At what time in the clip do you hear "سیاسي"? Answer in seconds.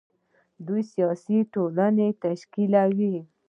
0.93-1.37